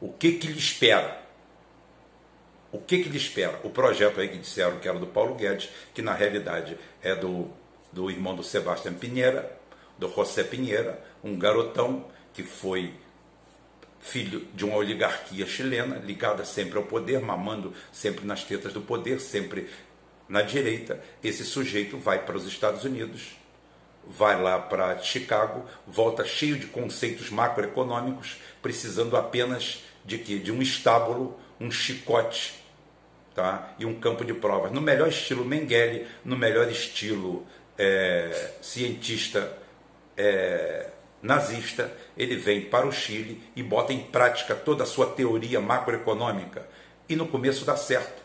O 0.00 0.12
que, 0.12 0.32
que 0.32 0.46
lhe 0.46 0.58
espera? 0.58 1.22
O 2.70 2.78
que, 2.78 3.02
que 3.02 3.08
lhe 3.08 3.16
espera? 3.16 3.60
O 3.62 3.70
projeto 3.70 4.20
aí 4.20 4.28
que 4.28 4.36
disseram 4.36 4.78
que 4.78 4.88
era 4.88 4.98
do 4.98 5.06
Paulo 5.06 5.34
Guedes, 5.34 5.70
que 5.94 6.02
na 6.02 6.12
realidade 6.12 6.76
é 7.02 7.14
do, 7.14 7.48
do 7.92 8.10
irmão 8.10 8.34
do 8.34 8.42
Sebastião 8.42 8.94
Pinheira, 8.94 9.58
do 9.96 10.08
José 10.12 10.42
Pinheira, 10.42 11.02
um 11.22 11.38
garotão 11.38 12.04
que 12.32 12.42
foi 12.42 12.92
filho 14.00 14.46
de 14.52 14.64
uma 14.64 14.76
oligarquia 14.76 15.46
chilena, 15.46 15.96
ligada 15.96 16.44
sempre 16.44 16.76
ao 16.76 16.84
poder, 16.84 17.20
mamando 17.20 17.72
sempre 17.90 18.26
nas 18.26 18.44
tetas 18.44 18.72
do 18.72 18.82
poder, 18.82 19.20
sempre 19.20 19.70
na 20.28 20.42
direita. 20.42 21.02
Esse 21.22 21.44
sujeito 21.44 21.98
vai 21.98 22.24
para 22.24 22.36
os 22.36 22.46
Estados 22.46 22.84
Unidos, 22.84 23.36
vai 24.06 24.40
lá 24.40 24.58
para 24.58 24.98
Chicago, 24.98 25.64
volta 25.86 26.24
cheio 26.24 26.58
de 26.58 26.66
conceitos 26.66 27.30
macroeconômicos, 27.30 28.38
precisando 28.62 29.16
apenas 29.16 29.82
de 30.04 30.18
que 30.18 30.38
de 30.38 30.52
um 30.52 30.60
estábulo, 30.60 31.38
um 31.60 31.70
chicote, 31.70 32.54
tá? 33.34 33.74
E 33.78 33.86
um 33.86 33.98
campo 33.98 34.24
de 34.24 34.34
provas. 34.34 34.72
No 34.72 34.80
melhor 34.80 35.08
estilo 35.08 35.44
Mengele, 35.44 36.06
no 36.24 36.36
melhor 36.36 36.70
estilo 36.70 37.46
é, 37.78 38.52
cientista 38.60 39.56
é, 40.16 40.90
nazista, 41.22 41.90
ele 42.16 42.36
vem 42.36 42.62
para 42.62 42.86
o 42.86 42.92
Chile 42.92 43.42
e 43.56 43.62
bota 43.62 43.92
em 43.92 44.00
prática 44.00 44.54
toda 44.54 44.84
a 44.84 44.86
sua 44.86 45.06
teoria 45.06 45.60
macroeconômica. 45.60 46.68
E 47.08 47.16
no 47.16 47.26
começo 47.26 47.64
dá 47.64 47.76
certo. 47.76 48.23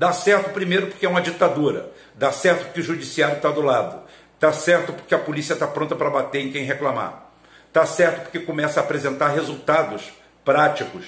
Dá 0.00 0.14
certo 0.14 0.54
primeiro 0.54 0.86
porque 0.86 1.04
é 1.04 1.08
uma 1.10 1.20
ditadura. 1.20 1.92
Dá 2.14 2.32
certo 2.32 2.64
porque 2.64 2.80
o 2.80 2.82
judiciário 2.82 3.36
está 3.36 3.50
do 3.50 3.60
lado. 3.60 4.02
Dá 4.40 4.50
certo 4.50 4.94
porque 4.94 5.14
a 5.14 5.18
polícia 5.18 5.52
está 5.52 5.66
pronta 5.66 5.94
para 5.94 6.08
bater 6.08 6.40
em 6.40 6.50
quem 6.50 6.64
reclamar. 6.64 7.30
Dá 7.70 7.84
certo 7.84 8.22
porque 8.22 8.40
começa 8.40 8.80
a 8.80 8.82
apresentar 8.82 9.28
resultados 9.28 10.10
práticos, 10.42 11.04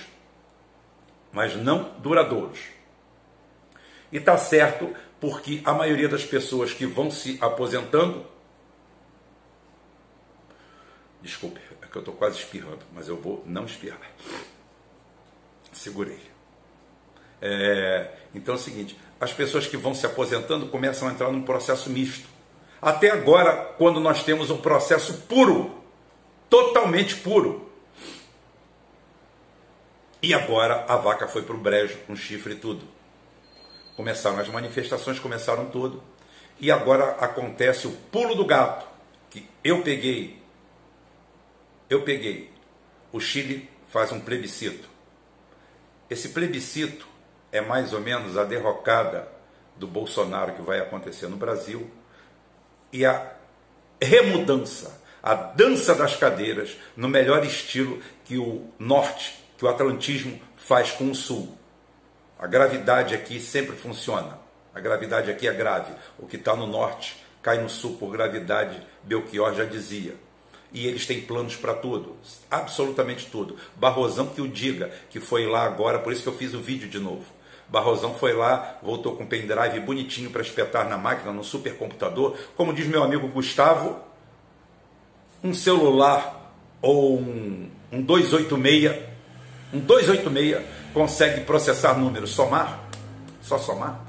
mas 1.33 1.57
não 1.57 1.95
duradouros. 2.01 2.59
E 4.13 4.19
está 4.19 4.37
certo 4.37 4.95
porque 5.19 5.63
a 5.65 5.73
maioria 5.73 6.07
das 6.11 6.27
pessoas 6.27 6.75
que 6.75 6.85
vão 6.85 7.11
se 7.11 7.39
aposentando 7.41 8.27
Desculpe, 11.23 11.61
é 11.81 11.87
que 11.87 11.97
eu 11.97 12.01
estou 12.01 12.15
quase 12.15 12.41
espirrando, 12.41 12.85
mas 12.93 13.09
eu 13.09 13.17
vou 13.17 13.43
não 13.47 13.65
espirrar. 13.65 14.11
Segurei. 15.73 16.32
É, 17.43 18.09
então 18.35 18.55
é 18.55 18.57
o 18.57 18.61
seguinte: 18.61 18.97
as 19.21 19.33
pessoas 19.33 19.67
que 19.67 19.77
vão 19.77 19.93
se 19.93 20.07
aposentando 20.07 20.67
começam 20.69 21.09
a 21.09 21.13
entrar 21.13 21.31
num 21.31 21.43
processo 21.43 21.91
misto. 21.91 22.29
Até 22.81 23.11
agora, 23.11 23.75
quando 23.77 24.01
nós 24.01 24.23
temos 24.23 24.51
um 24.51 24.57
processo 24.57 25.15
puro, 25.29 25.83
totalmente 26.49 27.17
puro. 27.17 27.69
E 30.23 30.33
agora 30.33 30.85
a 30.89 30.97
vaca 30.97 31.27
foi 31.27 31.43
para 31.43 31.55
o 31.55 31.59
brejo, 31.59 31.99
com 32.07 32.15
chifre 32.15 32.55
e 32.55 32.57
tudo. 32.57 32.87
Começaram 33.97 34.39
as 34.39 34.49
manifestações, 34.49 35.19
começaram 35.19 35.67
tudo. 35.67 36.03
E 36.61 36.71
agora 36.71 37.17
acontece 37.19 37.89
o 37.89 37.91
pulo 37.91 38.37
do 38.37 38.45
gato, 38.45 38.87
que 39.29 39.49
eu 39.65 39.83
peguei 39.83 40.43
eu 41.93 42.03
peguei. 42.03 42.51
O 43.13 43.21
Chile 43.21 43.69
faz 43.89 44.11
um 44.13 44.21
plebiscito. 44.21 44.89
Esse 46.09 46.31
plebiscito 46.31 47.07
é 47.53 47.61
mais 47.61 47.93
ou 47.93 48.01
menos 48.01 48.37
a 48.37 48.45
derrocada 48.45 49.29
do 49.77 49.87
Bolsonaro 49.87 50.55
que 50.55 50.63
vai 50.63 50.81
acontecer 50.81 51.29
no 51.29 51.37
Brasil 51.37 51.89
e 52.93 53.05
a 53.05 53.33
remudança, 54.01 55.01
a 55.23 55.35
dança 55.35 55.95
das 55.95 56.17
cadeiras 56.17 56.77
no 56.97 57.09
melhor 57.09 57.45
estilo 57.45 58.03
que 58.25 58.39
o 58.39 58.67
norte, 58.79 59.45
que 59.57 59.65
o 59.65 59.69
atlantismo 59.69 60.41
faz 60.57 60.91
com 60.91 61.11
o 61.11 61.15
sul. 61.15 61.57
A 62.39 62.47
gravidade 62.47 63.15
aqui 63.15 63.39
sempre 63.39 63.77
funciona. 63.77 64.39
A 64.75 64.81
gravidade 64.81 65.31
aqui 65.31 65.47
é 65.47 65.53
grave. 65.53 65.93
O 66.19 66.27
que 66.27 66.37
está 66.37 66.57
no 66.57 66.67
norte 66.67 67.25
cai 67.41 67.59
no 67.59 67.69
sul 67.69 67.97
por 67.99 68.11
gravidade, 68.11 68.85
Belchior 69.05 69.55
já 69.55 69.65
dizia 69.65 70.17
e 70.73 70.87
eles 70.87 71.07
têm 71.07 71.21
planos 71.21 71.55
para 71.55 71.75
tudo, 71.75 72.17
absolutamente 72.51 73.27
tudo. 73.27 73.57
Barrosão 73.77 74.27
que 74.27 74.41
o 74.41 74.49
diga, 74.49 74.91
que 75.11 75.21
foi 75.21 75.47
lá 75.47 75.65
agora, 75.65 75.99
por 75.99 76.13
isso 76.13 76.23
que 76.23 76.29
eu 76.29 76.37
fiz 76.37 76.55
o 76.55 76.61
vídeo 76.61 76.89
de 76.89 76.99
novo. 76.99 77.25
Barrosão 77.73 78.13
foi 78.13 78.35
lá, 78.35 78.79
voltou 78.83 79.17
com 79.17 79.25
pendrive 79.25 79.81
bonitinho 79.81 80.31
para 80.31 80.43
espetar 80.43 80.87
na 80.87 80.99
máquina, 80.99 81.33
no 81.33 81.43
supercomputador. 81.43 82.37
Como 82.55 82.75
diz 82.75 82.87
meu 82.87 83.03
amigo 83.03 83.27
Gustavo, 83.29 83.99
um 85.43 85.55
celular 85.55 86.55
ou 86.83 87.19
um, 87.19 87.71
um 87.91 88.03
286, 88.03 89.03
um 89.73 89.81
286 89.81 90.63
consegue 90.93 91.41
processar 91.45 91.99
números, 91.99 92.31
somar, 92.33 92.79
só 93.41 93.57
somar. 93.57 94.05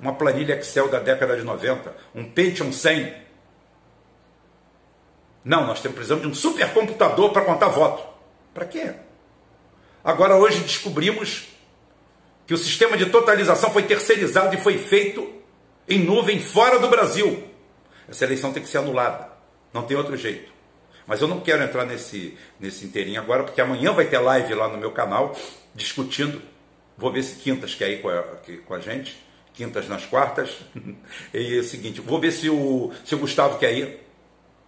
Uma 0.00 0.14
planilha 0.14 0.54
Excel 0.54 0.88
da 0.88 0.98
década 0.98 1.36
de 1.36 1.42
90, 1.42 1.94
um 2.14 2.24
Pentium 2.24 2.72
100, 2.72 3.24
não, 5.44 5.66
nós 5.66 5.78
precisamos 5.78 6.22
de 6.22 6.28
um 6.30 6.34
supercomputador 6.34 7.30
para 7.30 7.44
contar 7.44 7.68
voto. 7.68 8.02
Para 8.54 8.64
quê? 8.64 8.94
Agora, 10.02 10.36
hoje 10.36 10.60
descobrimos 10.60 11.53
que 12.46 12.54
o 12.54 12.58
sistema 12.58 12.96
de 12.96 13.06
totalização 13.06 13.70
foi 13.70 13.84
terceirizado 13.84 14.54
e 14.54 14.58
foi 14.58 14.78
feito 14.78 15.32
em 15.88 15.98
nuvem 15.98 16.40
fora 16.40 16.78
do 16.78 16.88
Brasil. 16.88 17.44
Essa 18.08 18.24
eleição 18.24 18.52
tem 18.52 18.62
que 18.62 18.68
ser 18.68 18.78
anulada. 18.78 19.28
Não 19.72 19.82
tem 19.82 19.96
outro 19.96 20.16
jeito. 20.16 20.52
Mas 21.06 21.20
eu 21.20 21.28
não 21.28 21.40
quero 21.40 21.62
entrar 21.62 21.84
nesse, 21.84 22.36
nesse 22.58 22.84
inteirinho 22.84 23.20
agora, 23.20 23.44
porque 23.44 23.60
amanhã 23.60 23.92
vai 23.92 24.06
ter 24.06 24.18
live 24.18 24.54
lá 24.54 24.68
no 24.68 24.78
meu 24.78 24.90
canal 24.90 25.36
discutindo. 25.74 26.40
Vou 26.96 27.12
ver 27.12 27.22
se 27.22 27.36
Quintas 27.36 27.74
quer 27.74 27.90
ir 27.90 28.00
com 28.00 28.08
a, 28.08 28.22
com 28.66 28.74
a 28.74 28.80
gente. 28.80 29.22
Quintas 29.52 29.88
nas 29.88 30.06
quartas. 30.06 30.50
e 31.32 31.56
é 31.56 31.60
o 31.60 31.64
seguinte, 31.64 32.00
vou 32.00 32.20
ver 32.20 32.32
se 32.32 32.48
o, 32.48 32.92
se 33.04 33.14
o 33.14 33.18
Gustavo 33.18 33.58
quer 33.58 33.72
ir. 33.72 34.00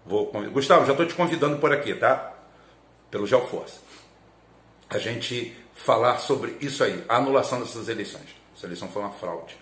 Vou, 0.05 0.31
Gustavo, 0.53 0.87
já 0.87 0.93
estou 0.93 1.07
te 1.07 1.15
convidando 1.15 1.59
por 1.59 1.73
aqui, 1.73 1.95
tá? 1.95 2.35
Pelo 3.11 3.27
Geoforce. 3.27 3.81
A 4.89 4.99
gente 4.99 5.57
falar 5.77 6.19
sobre 6.19 6.57
isso 6.61 6.83
aí, 6.83 7.05
a 7.09 7.17
anulação 7.17 7.61
dessas 7.61 7.89
eleições. 7.89 8.35
Essa 8.57 8.67
eleição 8.67 8.89
foi 8.89 9.03
uma 9.03 9.13
fraude. 9.13 9.57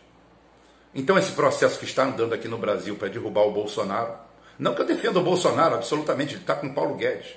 Então, 0.95 1.19
esse 1.19 1.33
processo 1.33 1.79
que 1.79 1.85
está 1.85 2.05
andando 2.05 2.33
aqui 2.33 2.49
no 2.49 2.57
Brasil 2.57 2.97
para 2.97 3.09
derrubar 3.09 3.43
o 3.43 3.53
Bolsonaro, 3.53 4.15
não 4.59 4.75
que 4.75 4.81
eu 4.81 4.87
defenda 4.87 5.19
o 5.19 5.23
Bolsonaro, 5.23 5.75
absolutamente, 5.75 6.35
ele 6.35 6.41
está 6.41 6.55
com 6.55 6.73
Paulo 6.73 6.95
Guedes. 6.95 7.35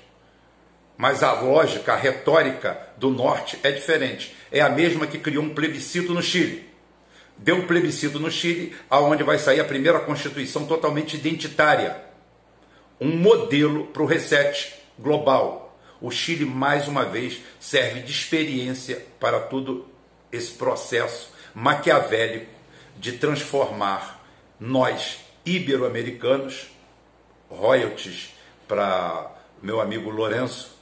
Mas 0.96 1.22
a 1.24 1.34
lógica, 1.34 1.94
a 1.94 1.98
retórica 1.98 2.80
do 2.98 3.10
norte 3.10 3.60
é 3.64 3.72
diferente. 3.72 4.36
É 4.52 4.62
a 4.62 4.70
mesma 4.70 5.06
que 5.06 5.20
criou 5.20 5.44
um 5.44 5.54
plebiscito 5.54 6.14
no 6.14 6.22
Chile. 6.22 6.70
Deu 7.38 7.58
um 7.58 7.68
plebiscito 7.68 8.20
no 8.20 8.32
Chile, 8.32 8.76
aonde 8.90 9.24
vai 9.24 9.38
sair 9.38 9.60
a 9.60 9.66
primeira 9.66 10.00
constituição 10.00 10.66
totalmente 10.66 11.16
identitária 11.16 12.08
um 13.00 13.16
modelo 13.16 13.86
para 13.88 14.02
o 14.02 14.06
reset 14.06 14.74
global. 14.98 15.67
O 16.02 16.12
Chile, 16.12 16.46
mais 16.46 16.88
uma 16.88 17.06
vez, 17.06 17.42
serve 17.60 18.02
de 18.02 18.12
experiência 18.12 19.06
para 19.20 19.40
todo 19.40 19.88
esse 20.32 20.52
processo 20.52 21.32
maquiavélico 21.54 22.52
de 22.98 23.14
transformar 23.14 24.24
nós, 24.60 25.20
ibero-americanos, 25.46 26.68
royalties 27.50 28.34
para 28.68 29.32
meu 29.62 29.80
amigo 29.82 30.10
Lourenço. 30.10 30.76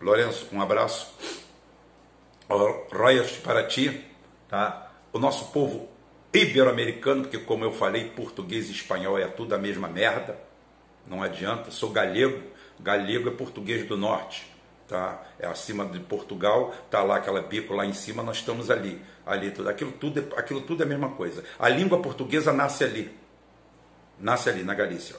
Lourenço, 0.00 0.48
um 0.52 0.60
abraço. 0.60 1.14
Royalties 2.48 3.38
para 3.38 3.66
ti, 3.66 4.04
tá? 4.48 4.92
O 5.12 5.18
nosso 5.18 5.50
povo 5.50 5.88
ibero-americano, 6.32 7.22
porque 7.22 7.38
como 7.38 7.64
eu 7.64 7.72
falei, 7.72 8.10
português 8.10 8.68
e 8.68 8.72
espanhol 8.72 9.18
é 9.18 9.26
tudo 9.26 9.54
a 9.54 9.58
mesma 9.58 9.88
merda. 9.88 10.47
Não 11.08 11.22
adianta, 11.22 11.70
sou 11.70 11.90
galego, 11.90 12.42
galego 12.78 13.28
é 13.28 13.32
português 13.32 13.86
do 13.86 13.96
norte, 13.96 14.46
tá? 14.86 15.22
É 15.38 15.46
acima 15.46 15.86
de 15.86 15.98
Portugal, 16.00 16.74
tá 16.90 17.02
lá 17.02 17.16
aquela 17.16 17.40
bico 17.40 17.74
lá 17.74 17.86
em 17.86 17.94
cima, 17.94 18.22
nós 18.22 18.36
estamos 18.38 18.70
ali, 18.70 19.00
ali 19.24 19.50
tudo. 19.50 19.68
Aquilo 19.70 19.92
tudo, 19.92 20.20
é, 20.20 20.38
aquilo 20.38 20.60
tudo 20.60 20.82
é 20.82 20.86
a 20.86 20.88
mesma 20.88 21.10
coisa. 21.10 21.42
A 21.58 21.68
língua 21.68 22.00
portuguesa 22.02 22.52
nasce 22.52 22.84
ali. 22.84 23.16
Nasce 24.18 24.50
ali 24.50 24.62
na 24.62 24.74
Galícia. 24.74 25.16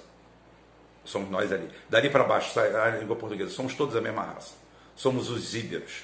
Somos 1.03 1.29
nós 1.31 1.51
ali. 1.51 1.67
Dali 1.89 2.09
para 2.09 2.23
baixo 2.23 2.53
sai 2.53 2.75
a 2.75 2.97
língua 2.97 3.15
portuguesa. 3.15 3.49
Somos 3.49 3.73
todos 3.73 3.95
a 3.95 4.01
mesma 4.01 4.21
raça. 4.21 4.53
Somos 4.95 5.29
os 5.29 5.55
íberos, 5.55 6.03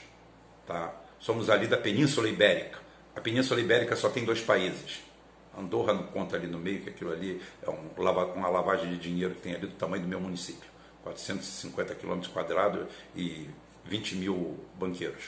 tá? 0.66 0.94
Somos 1.20 1.50
ali 1.50 1.68
da 1.68 1.78
Península 1.78 2.28
Ibérica. 2.28 2.80
A 3.16 3.22
Península 3.22 3.60
Ibérica 3.60 3.96
só 3.96 4.10
tem 4.10 4.26
dois 4.26 4.42
países. 4.42 5.05
Andorra 5.58 5.94
não 5.94 6.04
conta 6.04 6.36
ali 6.36 6.48
no 6.48 6.58
meio, 6.58 6.82
que 6.82 6.90
aquilo 6.90 7.12
ali 7.12 7.42
é 7.62 7.70
um, 7.70 7.90
uma 8.36 8.50
lavagem 8.50 8.90
de 8.90 8.98
dinheiro 8.98 9.34
que 9.36 9.42
tem 9.42 9.56
ali 9.56 9.68
do 9.68 9.76
tamanho 9.76 10.04
do 10.04 10.10
meu 10.10 10.20
município. 10.20 10.70
450 11.04 11.96
quilômetros 11.96 12.32
quadrados 12.32 12.88
e 13.16 13.48
20 13.86 14.16
mil 14.16 14.60
banqueiros 14.78 15.26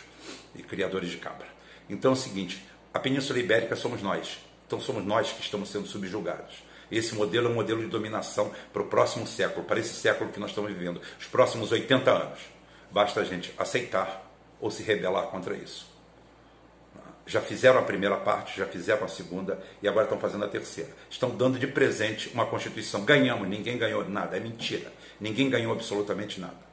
e 0.55 0.63
criadores 0.63 1.09
de 1.09 1.17
cabra. 1.17 1.47
Então 1.89 2.11
é 2.11 2.13
o 2.13 2.17
seguinte, 2.17 2.65
a 2.93 2.99
Península 2.99 3.39
Ibérica 3.39 3.75
somos 3.75 4.01
nós. 4.01 4.39
Então 4.65 4.79
somos 4.79 5.05
nós 5.05 5.31
que 5.31 5.41
estamos 5.41 5.69
sendo 5.69 5.87
subjugados. 5.87 6.63
Esse 6.91 7.15
modelo 7.15 7.47
é 7.47 7.51
um 7.51 7.53
modelo 7.53 7.81
de 7.81 7.87
dominação 7.87 8.51
para 8.73 8.81
o 8.81 8.87
próximo 8.87 9.27
século, 9.27 9.65
para 9.65 9.79
esse 9.79 9.93
século 9.93 10.31
que 10.31 10.39
nós 10.39 10.49
estamos 10.49 10.71
vivendo, 10.71 11.01
os 11.19 11.27
próximos 11.27 11.71
80 11.71 12.09
anos. 12.11 12.39
Basta 12.91 13.21
a 13.21 13.23
gente 13.23 13.53
aceitar 13.57 14.25
ou 14.59 14.71
se 14.71 14.81
rebelar 14.83 15.27
contra 15.27 15.55
isso 15.55 15.96
já 17.27 17.41
fizeram 17.41 17.79
a 17.79 17.83
primeira 17.83 18.15
parte, 18.15 18.57
já 18.57 18.65
fizeram 18.65 19.03
a 19.03 19.07
segunda 19.07 19.59
e 19.83 19.87
agora 19.87 20.05
estão 20.05 20.19
fazendo 20.19 20.45
a 20.45 20.47
terceira. 20.47 20.89
Estão 21.09 21.29
dando 21.29 21.59
de 21.59 21.67
presente 21.67 22.29
uma 22.33 22.45
Constituição. 22.45 23.03
Ganhamos, 23.03 23.47
ninguém 23.47 23.77
ganhou 23.77 24.07
nada, 24.09 24.37
é 24.37 24.39
mentira. 24.39 24.91
Ninguém 25.19 25.49
ganhou 25.49 25.73
absolutamente 25.73 26.39
nada. 26.39 26.67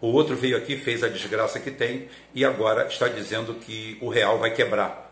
O 0.00 0.08
outro 0.08 0.36
veio 0.36 0.56
aqui, 0.56 0.76
fez 0.76 1.02
a 1.02 1.08
desgraça 1.08 1.58
que 1.58 1.70
tem 1.70 2.08
e 2.34 2.44
agora 2.44 2.86
está 2.86 3.08
dizendo 3.08 3.54
que 3.54 3.98
o 4.00 4.08
real 4.08 4.38
vai 4.38 4.52
quebrar. 4.52 5.06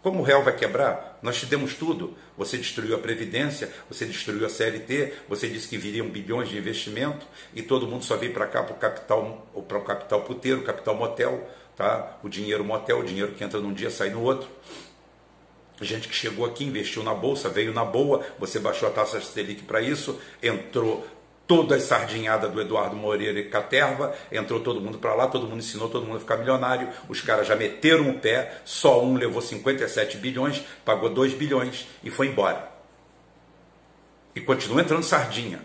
Como 0.00 0.20
o 0.20 0.22
real 0.22 0.44
vai 0.44 0.54
quebrar? 0.54 1.18
Nós 1.20 1.36
te 1.36 1.46
demos 1.46 1.74
tudo. 1.74 2.16
Você 2.38 2.56
destruiu 2.56 2.94
a 2.94 2.98
Previdência, 2.98 3.68
você 3.90 4.06
destruiu 4.06 4.46
a 4.46 4.48
CLT, 4.48 5.12
você 5.28 5.48
disse 5.48 5.66
que 5.66 5.76
viriam 5.76 6.08
bilhões 6.08 6.48
de 6.48 6.56
investimento 6.56 7.26
e 7.52 7.60
todo 7.60 7.88
mundo 7.88 8.04
só 8.04 8.16
veio 8.16 8.32
para 8.32 8.46
cá 8.46 8.62
para 8.62 8.74
o 8.74 8.78
capital, 8.78 9.46
para 9.66 9.78
o 9.78 9.82
capital 9.82 10.22
puteiro, 10.22 10.62
capital 10.62 10.94
motel 10.94 11.50
tá? 11.76 12.18
O 12.22 12.28
dinheiro 12.28 12.64
motel, 12.64 13.00
o 13.00 13.04
dinheiro 13.04 13.32
que 13.32 13.44
entra 13.44 13.60
num 13.60 13.72
dia 13.72 13.90
sai 13.90 14.10
no 14.10 14.22
outro. 14.22 14.48
Gente 15.80 16.08
que 16.08 16.14
chegou 16.14 16.46
aqui, 16.46 16.64
investiu 16.64 17.02
na 17.02 17.12
bolsa, 17.12 17.50
veio 17.50 17.72
na 17.72 17.84
boa, 17.84 18.24
você 18.38 18.58
baixou 18.58 18.88
a 18.88 18.92
taxa 18.92 19.20
Selic 19.20 19.62
para 19.62 19.82
isso, 19.82 20.18
entrou 20.42 21.06
toda 21.46 21.76
a 21.76 21.80
sardinhada 21.80 22.48
do 22.48 22.60
Eduardo 22.60 22.96
Moreira 22.96 23.38
e 23.38 23.48
Caterva, 23.48 24.14
entrou 24.32 24.58
todo 24.60 24.80
mundo 24.80 24.98
para 24.98 25.14
lá, 25.14 25.28
todo 25.28 25.46
mundo 25.46 25.58
ensinou 25.58 25.88
todo 25.88 26.04
mundo 26.04 26.16
a 26.16 26.20
ficar 26.20 26.38
milionário, 26.38 26.88
os 27.08 27.20
caras 27.20 27.46
já 27.46 27.54
meteram 27.54 28.10
o 28.10 28.18
pé, 28.18 28.60
só 28.64 29.04
um 29.04 29.16
levou 29.16 29.42
57 29.42 30.16
bilhões, 30.16 30.64
pagou 30.84 31.10
2 31.10 31.34
bilhões 31.34 31.86
e 32.02 32.10
foi 32.10 32.28
embora. 32.28 32.72
E 34.34 34.40
continua 34.40 34.80
entrando 34.80 35.02
sardinha. 35.02 35.62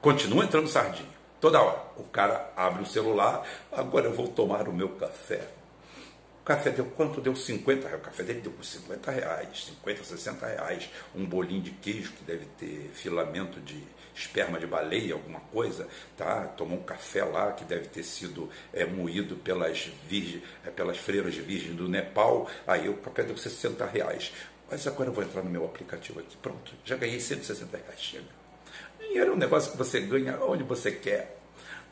Continua 0.00 0.44
entrando 0.44 0.68
sardinha. 0.68 1.17
Toda 1.40 1.62
hora. 1.62 1.84
O 1.96 2.04
cara 2.04 2.52
abre 2.56 2.82
o 2.82 2.86
celular, 2.86 3.46
agora 3.70 4.06
eu 4.06 4.12
vou 4.12 4.28
tomar 4.28 4.68
o 4.68 4.72
meu 4.72 4.88
café. 4.90 5.48
O 6.42 6.44
café 6.44 6.70
deu 6.70 6.86
quanto? 6.86 7.20
Deu 7.20 7.36
50 7.36 7.86
reais. 7.86 8.00
O 8.00 8.04
café 8.04 8.22
dele 8.24 8.40
deu 8.40 8.50
por 8.50 8.64
50 8.64 9.10
reais, 9.10 9.66
50, 9.66 10.02
60 10.02 10.46
reais. 10.46 10.90
Um 11.14 11.24
bolinho 11.24 11.62
de 11.62 11.70
queijo 11.70 12.12
que 12.12 12.24
deve 12.24 12.46
ter 12.58 12.90
filamento 12.92 13.60
de 13.60 13.80
esperma 14.14 14.58
de 14.58 14.66
baleia, 14.66 15.14
alguma 15.14 15.38
coisa, 15.40 15.86
tá? 16.16 16.46
Tomou 16.56 16.78
um 16.78 16.82
café 16.82 17.22
lá 17.22 17.52
que 17.52 17.64
deve 17.64 17.86
ter 17.86 18.02
sido 18.02 18.50
é, 18.72 18.84
moído 18.84 19.36
pelas, 19.36 19.90
virgem, 20.08 20.42
é, 20.64 20.70
pelas 20.70 20.98
freiras 20.98 21.36
virgens 21.36 21.76
do 21.76 21.88
Nepal. 21.88 22.48
Aí 22.66 22.88
o 22.88 22.96
café 22.96 23.22
deu 23.22 23.36
60 23.36 23.86
reais. 23.86 24.32
Mas 24.68 24.86
agora 24.86 25.08
eu 25.10 25.12
vou 25.12 25.22
entrar 25.22 25.42
no 25.42 25.50
meu 25.50 25.64
aplicativo 25.64 26.18
aqui. 26.18 26.36
Pronto, 26.38 26.74
já 26.84 26.96
ganhei 26.96 27.20
160 27.20 27.76
reais. 27.76 28.00
Chega. 28.00 28.37
Dinheiro 28.98 29.32
é 29.32 29.34
um 29.34 29.38
negócio 29.38 29.72
que 29.72 29.78
você 29.78 30.00
ganha 30.00 30.38
onde 30.42 30.62
você 30.62 30.92
quer. 30.92 31.38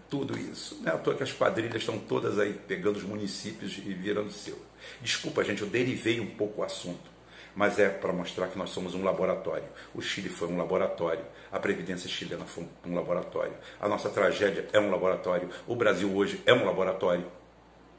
Tudo 0.08 0.38
isso. 0.38 0.80
Não 0.82 0.92
é 0.92 0.94
à 0.94 0.98
toa 0.98 1.14
que 1.14 1.22
as 1.22 1.32
quadrilhas 1.32 1.76
estão 1.76 1.98
todas 1.98 2.38
aí 2.38 2.52
pegando 2.52 2.96
os 2.96 3.02
municípios 3.02 3.76
e 3.78 3.92
virando 3.92 4.30
seu. 4.30 4.58
Desculpa, 5.00 5.42
gente, 5.42 5.62
eu 5.62 5.68
derivei 5.68 6.20
um 6.20 6.26
pouco 6.26 6.60
o 6.60 6.64
assunto, 6.64 7.10
mas 7.54 7.78
é 7.78 7.88
para 7.88 8.12
mostrar 8.12 8.48
que 8.48 8.58
nós 8.58 8.70
somos 8.70 8.94
um 8.94 9.02
laboratório. 9.02 9.66
O 9.94 10.00
Chile 10.00 10.28
foi 10.28 10.46
um 10.48 10.56
laboratório, 10.56 11.24
a 11.50 11.58
Previdência 11.58 12.08
chilena 12.08 12.44
foi 12.44 12.68
um 12.84 12.94
laboratório, 12.94 13.54
a 13.80 13.88
nossa 13.88 14.08
tragédia 14.08 14.68
é 14.72 14.78
um 14.78 14.90
laboratório, 14.90 15.50
o 15.66 15.74
Brasil 15.74 16.14
hoje 16.14 16.40
é 16.46 16.54
um 16.54 16.64
laboratório. 16.64 17.26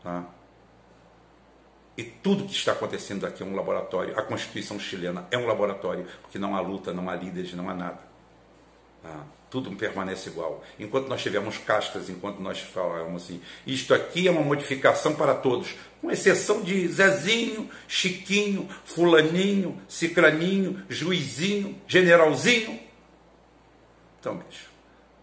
Tá? 0.02 0.26
E 1.98 2.04
tudo 2.04 2.46
que 2.46 2.54
está 2.54 2.74
acontecendo 2.74 3.26
aqui 3.26 3.41
é 3.41 3.46
um 3.46 3.56
laboratório. 3.56 4.17
A 4.17 4.22
Constituição 4.22 4.80
chilena 4.80 5.28
é 5.32 5.38
um 5.38 5.48
laboratório, 5.48 6.06
porque 6.22 6.38
não 6.38 6.56
há 6.56 6.62
luta, 6.62 6.93
não 6.93 7.10
há 7.10 7.15
líderes, 7.15 7.54
não 7.54 7.67
há 7.67 7.74
nada. 7.74 8.07
Ah, 9.03 9.23
tudo 9.49 9.75
permanece 9.75 10.29
igual. 10.29 10.63
Enquanto 10.79 11.07
nós 11.07 11.21
tivermos 11.21 11.57
castas, 11.57 12.10
enquanto 12.10 12.39
nós 12.39 12.60
falamos 12.60 13.23
assim, 13.23 13.41
isto 13.65 13.93
aqui 13.93 14.27
é 14.27 14.31
uma 14.31 14.41
modificação 14.41 15.15
para 15.15 15.33
todos, 15.33 15.75
com 16.01 16.12
exceção 16.12 16.62
de 16.62 16.88
Zezinho, 16.88 17.69
Chiquinho, 17.88 18.67
Fulaninho, 18.86 19.81
Cicraninho, 19.88 20.83
Juizinho, 20.89 21.79
Generalzinho. 21.88 22.79
Então, 24.19 24.38
bicho, 24.38 24.69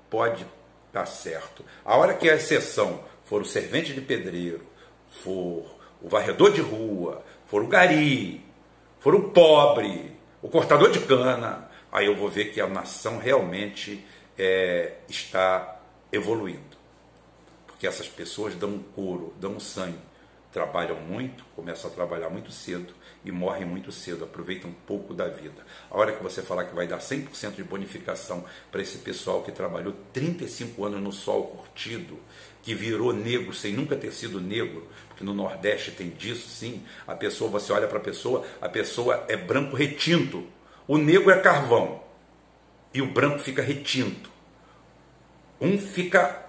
pode 0.08 0.46
tá 0.94 1.04
certo. 1.04 1.64
A 1.84 1.96
hora 1.96 2.14
que 2.14 2.30
a 2.30 2.36
exceção 2.36 3.00
for 3.24 3.42
o 3.42 3.44
servente 3.44 3.92
de 3.92 4.00
pedreiro, 4.00 4.62
for 5.24 5.66
o 6.00 6.08
varredor 6.08 6.52
de 6.52 6.60
rua, 6.60 7.24
for 7.46 7.64
o 7.64 7.66
gari, 7.66 8.40
for 9.00 9.12
o 9.12 9.30
pobre, 9.30 10.16
o 10.40 10.48
cortador 10.48 10.92
de 10.92 11.00
cana, 11.00 11.63
aí 11.94 12.06
eu 12.06 12.16
vou 12.16 12.28
ver 12.28 12.52
que 12.52 12.60
a 12.60 12.66
nação 12.66 13.18
realmente 13.18 14.04
é, 14.36 14.94
está 15.08 15.80
evoluindo. 16.12 16.74
Porque 17.68 17.86
essas 17.86 18.08
pessoas 18.08 18.54
dão 18.56 18.70
um 18.70 18.82
couro, 18.82 19.32
dão 19.38 19.52
um 19.52 19.60
sangue, 19.60 19.98
trabalham 20.52 20.96
muito, 21.00 21.44
começam 21.54 21.88
a 21.88 21.94
trabalhar 21.94 22.30
muito 22.30 22.50
cedo 22.50 22.92
e 23.24 23.30
morrem 23.30 23.64
muito 23.64 23.92
cedo, 23.92 24.24
aproveitam 24.24 24.70
um 24.70 24.74
pouco 24.86 25.14
da 25.14 25.28
vida. 25.28 25.64
A 25.90 25.96
hora 25.96 26.12
que 26.12 26.22
você 26.22 26.42
falar 26.42 26.64
que 26.64 26.74
vai 26.74 26.86
dar 26.86 26.98
100% 26.98 27.54
de 27.54 27.64
bonificação 27.64 28.44
para 28.72 28.82
esse 28.82 28.98
pessoal 28.98 29.42
que 29.42 29.52
trabalhou 29.52 29.94
35 30.12 30.84
anos 30.84 31.00
no 31.00 31.12
sol 31.12 31.46
curtido, 31.46 32.18
que 32.62 32.74
virou 32.74 33.12
negro 33.12 33.52
sem 33.52 33.72
nunca 33.72 33.96
ter 33.96 34.12
sido 34.12 34.40
negro, 34.40 34.88
porque 35.08 35.24
no 35.24 35.34
Nordeste 35.34 35.90
tem 35.90 36.10
disso 36.10 36.48
sim, 36.48 36.84
a 37.06 37.14
pessoa, 37.14 37.50
você 37.50 37.72
olha 37.72 37.86
para 37.86 37.98
a 37.98 38.02
pessoa, 38.02 38.44
a 38.60 38.68
pessoa 38.68 39.24
é 39.28 39.36
branco 39.36 39.76
retinto, 39.76 40.46
o 40.86 40.98
negro 40.98 41.30
é 41.30 41.40
carvão 41.40 42.02
e 42.92 43.00
o 43.00 43.06
branco 43.06 43.38
fica 43.38 43.62
retinto. 43.62 44.30
Um 45.60 45.78
fica 45.78 46.44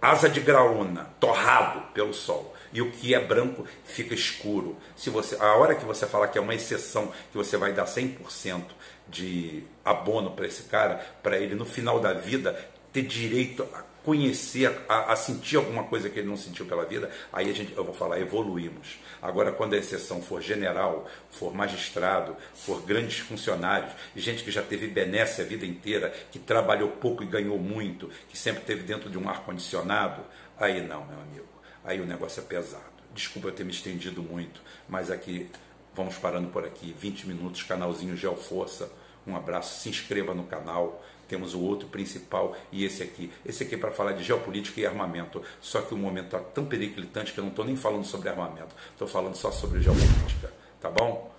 asa 0.00 0.28
de 0.28 0.40
graúna, 0.40 1.10
torrado 1.20 1.82
pelo 1.92 2.12
sol. 2.12 2.54
E 2.72 2.80
o 2.80 2.90
que 2.90 3.14
é 3.14 3.20
branco 3.20 3.66
fica 3.84 4.14
escuro. 4.14 4.76
Se 4.96 5.10
você, 5.10 5.36
a 5.36 5.54
hora 5.54 5.74
que 5.74 5.84
você 5.84 6.06
falar 6.06 6.28
que 6.28 6.38
é 6.38 6.40
uma 6.40 6.54
exceção, 6.54 7.12
que 7.30 7.36
você 7.36 7.56
vai 7.56 7.72
dar 7.72 7.84
100% 7.84 8.64
de 9.08 9.62
abono 9.84 10.30
para 10.30 10.46
esse 10.46 10.64
cara, 10.64 10.96
para 11.22 11.38
ele 11.38 11.54
no 11.54 11.66
final 11.66 12.00
da 12.00 12.12
vida 12.12 12.58
ter 12.92 13.02
direito 13.02 13.66
a 13.74 13.91
conhecer, 14.04 14.84
a, 14.88 15.12
a, 15.12 15.16
sentir 15.16 15.56
alguma 15.56 15.84
coisa 15.84 16.10
que 16.10 16.18
ele 16.18 16.28
não 16.28 16.36
sentiu 16.36 16.66
pela 16.66 16.84
vida, 16.84 17.10
aí 17.32 17.48
a 17.48 17.52
gente, 17.54 17.72
eu 17.76 17.84
vou 17.84 17.94
falar, 17.94 18.20
evoluímos. 18.20 18.98
Agora, 19.20 19.52
quando 19.52 19.74
a 19.74 19.78
exceção 19.78 20.20
for 20.20 20.42
general, 20.42 21.08
for 21.30 21.54
magistrado, 21.54 22.36
for 22.54 22.82
grandes 22.82 23.20
funcionários, 23.20 23.92
gente 24.16 24.42
que 24.42 24.50
já 24.50 24.62
teve 24.62 24.88
benesse 24.88 25.40
a 25.40 25.44
vida 25.44 25.64
inteira, 25.64 26.12
que 26.30 26.38
trabalhou 26.38 26.90
pouco 26.90 27.22
e 27.22 27.26
ganhou 27.26 27.58
muito, 27.58 28.10
que 28.28 28.36
sempre 28.36 28.62
teve 28.64 28.82
dentro 28.82 29.08
de 29.08 29.18
um 29.18 29.28
ar-condicionado, 29.28 30.22
aí 30.58 30.80
não, 30.80 31.04
meu 31.06 31.20
amigo. 31.20 31.46
Aí 31.84 32.00
o 32.00 32.06
negócio 32.06 32.40
é 32.40 32.44
pesado. 32.44 32.92
Desculpa 33.14 33.48
eu 33.48 33.52
ter 33.52 33.64
me 33.64 33.72
estendido 33.72 34.22
muito, 34.22 34.62
mas 34.88 35.10
aqui, 35.10 35.50
vamos 35.94 36.16
parando 36.16 36.48
por 36.48 36.64
aqui, 36.64 36.94
20 36.98 37.26
minutos, 37.26 37.62
canalzinho 37.62 38.16
Geoforça, 38.16 38.90
Um 39.24 39.36
abraço, 39.36 39.80
se 39.80 39.88
inscreva 39.88 40.34
no 40.34 40.44
canal. 40.44 41.04
Temos 41.32 41.54
o 41.54 41.60
outro 41.62 41.88
principal 41.88 42.54
e 42.70 42.84
esse 42.84 43.02
aqui. 43.02 43.32
Esse 43.42 43.62
aqui 43.62 43.74
é 43.74 43.78
para 43.78 43.90
falar 43.90 44.12
de 44.12 44.22
geopolítica 44.22 44.78
e 44.78 44.84
armamento. 44.84 45.42
Só 45.62 45.80
que 45.80 45.94
o 45.94 45.96
momento 45.96 46.26
está 46.26 46.38
tão 46.40 46.66
periclitante 46.66 47.32
que 47.32 47.40
eu 47.40 47.44
não 47.44 47.48
estou 47.48 47.64
nem 47.64 47.74
falando 47.74 48.04
sobre 48.04 48.28
armamento. 48.28 48.74
Estou 48.90 49.08
falando 49.08 49.34
só 49.34 49.50
sobre 49.50 49.80
geopolítica. 49.80 50.52
Tá 50.78 50.90
bom? 50.90 51.32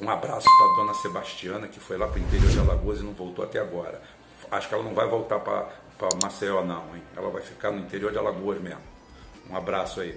Um 0.00 0.08
abraço 0.08 0.46
para 0.46 0.72
a 0.72 0.76
dona 0.76 0.94
Sebastiana, 0.94 1.66
que 1.66 1.80
foi 1.80 1.98
lá 1.98 2.06
para 2.06 2.20
o 2.20 2.22
interior 2.22 2.52
de 2.52 2.60
Alagoas 2.60 3.00
e 3.00 3.02
não 3.02 3.14
voltou 3.14 3.44
até 3.44 3.58
agora. 3.58 4.00
Acho 4.48 4.68
que 4.68 4.74
ela 4.74 4.84
não 4.84 4.94
vai 4.94 5.08
voltar 5.08 5.40
para 5.40 5.72
Maceió, 6.22 6.62
não, 6.62 6.94
hein? 6.94 7.02
Ela 7.16 7.30
vai 7.30 7.42
ficar 7.42 7.72
no 7.72 7.80
interior 7.80 8.12
de 8.12 8.18
Alagoas 8.18 8.60
mesmo. 8.60 8.82
Um 9.50 9.56
abraço 9.56 10.00
aí. 10.00 10.16